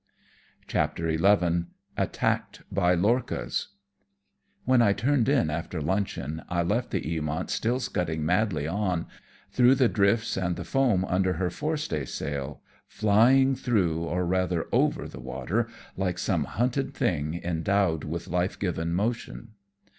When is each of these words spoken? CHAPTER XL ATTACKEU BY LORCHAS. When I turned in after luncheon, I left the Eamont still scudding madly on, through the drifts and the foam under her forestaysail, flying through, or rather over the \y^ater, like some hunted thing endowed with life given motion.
CHAPTER 0.65 1.15
XL 1.15 1.59
ATTACKEU 1.95 2.63
BY 2.71 2.95
LORCHAS. 2.95 3.67
When 4.65 4.81
I 4.81 4.93
turned 4.93 5.29
in 5.29 5.51
after 5.51 5.79
luncheon, 5.79 6.41
I 6.49 6.63
left 6.63 6.89
the 6.89 7.01
Eamont 7.01 7.51
still 7.51 7.79
scudding 7.79 8.25
madly 8.25 8.65
on, 8.67 9.05
through 9.51 9.75
the 9.75 9.87
drifts 9.87 10.37
and 10.37 10.55
the 10.55 10.63
foam 10.63 11.05
under 11.05 11.33
her 11.33 11.51
forestaysail, 11.51 12.61
flying 12.87 13.53
through, 13.53 13.99
or 14.01 14.25
rather 14.25 14.65
over 14.71 15.07
the 15.07 15.21
\y^ater, 15.21 15.69
like 15.95 16.17
some 16.17 16.45
hunted 16.45 16.95
thing 16.95 17.35
endowed 17.43 18.03
with 18.03 18.27
life 18.27 18.57
given 18.57 18.95
motion. 18.95 19.49